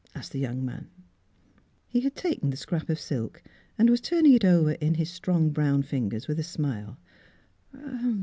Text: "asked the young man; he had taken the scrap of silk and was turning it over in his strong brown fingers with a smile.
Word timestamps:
"asked 0.15 0.31
the 0.31 0.39
young 0.39 0.65
man; 0.65 0.89
he 1.87 1.99
had 2.01 2.15
taken 2.15 2.49
the 2.49 2.57
scrap 2.57 2.89
of 2.89 2.99
silk 2.99 3.43
and 3.77 3.87
was 3.87 4.01
turning 4.01 4.33
it 4.33 4.43
over 4.43 4.71
in 4.71 4.95
his 4.95 5.11
strong 5.11 5.51
brown 5.51 5.83
fingers 5.83 6.27
with 6.27 6.39
a 6.39 6.43
smile. 6.43 6.97